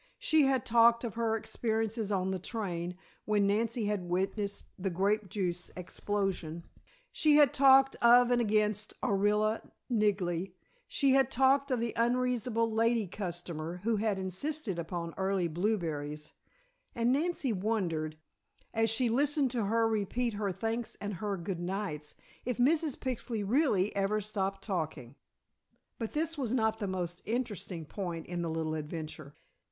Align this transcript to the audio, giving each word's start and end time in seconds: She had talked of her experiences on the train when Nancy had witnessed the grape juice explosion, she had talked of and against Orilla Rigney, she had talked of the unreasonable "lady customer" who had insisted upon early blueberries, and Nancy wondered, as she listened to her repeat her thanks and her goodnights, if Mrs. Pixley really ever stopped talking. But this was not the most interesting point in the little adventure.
She 0.17 0.45
had 0.45 0.65
talked 0.65 1.03
of 1.03 1.13
her 1.13 1.35
experiences 1.37 2.11
on 2.11 2.31
the 2.31 2.39
train 2.39 2.97
when 3.25 3.45
Nancy 3.45 3.85
had 3.85 4.09
witnessed 4.09 4.65
the 4.79 4.89
grape 4.89 5.29
juice 5.29 5.69
explosion, 5.77 6.63
she 7.11 7.35
had 7.35 7.53
talked 7.53 7.95
of 8.01 8.31
and 8.31 8.41
against 8.41 8.99
Orilla 9.03 9.61
Rigney, 9.91 10.55
she 10.87 11.11
had 11.11 11.29
talked 11.29 11.69
of 11.69 11.79
the 11.79 11.93
unreasonable 11.95 12.71
"lady 12.71 13.05
customer" 13.05 13.81
who 13.83 13.97
had 13.97 14.17
insisted 14.17 14.79
upon 14.79 15.13
early 15.17 15.47
blueberries, 15.47 16.31
and 16.95 17.13
Nancy 17.13 17.53
wondered, 17.53 18.17
as 18.73 18.89
she 18.89 19.07
listened 19.07 19.51
to 19.51 19.65
her 19.65 19.87
repeat 19.87 20.33
her 20.33 20.51
thanks 20.51 20.97
and 20.99 21.13
her 21.13 21.37
goodnights, 21.37 22.15
if 22.43 22.57
Mrs. 22.57 22.97
Pixley 22.97 23.43
really 23.47 23.95
ever 23.95 24.19
stopped 24.19 24.63
talking. 24.63 25.13
But 25.99 26.13
this 26.13 26.39
was 26.39 26.55
not 26.55 26.79
the 26.79 26.87
most 26.87 27.21
interesting 27.25 27.85
point 27.85 28.25
in 28.25 28.41
the 28.41 28.49
little 28.49 28.73
adventure. 28.73 29.35